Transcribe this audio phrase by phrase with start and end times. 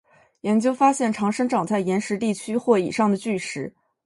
[0.39, 3.71] 研究发现常生长在岩石地区或以上的巨石。